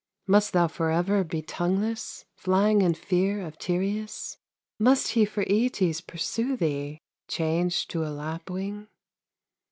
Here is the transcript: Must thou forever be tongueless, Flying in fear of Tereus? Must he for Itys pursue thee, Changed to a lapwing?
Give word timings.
Must 0.25 0.53
thou 0.53 0.67
forever 0.67 1.23
be 1.23 1.43
tongueless, 1.43 2.25
Flying 2.35 2.81
in 2.81 2.95
fear 2.95 3.45
of 3.45 3.59
Tereus? 3.59 4.39
Must 4.79 5.09
he 5.09 5.25
for 5.25 5.43
Itys 5.45 6.01
pursue 6.01 6.57
thee, 6.57 6.97
Changed 7.27 7.91
to 7.91 8.03
a 8.03 8.09
lapwing? 8.09 8.87